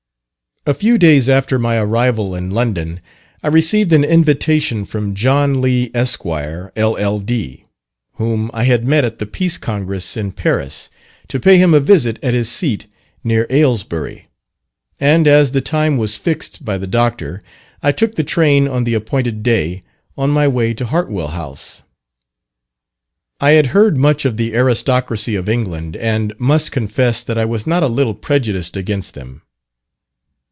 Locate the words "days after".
0.99-1.57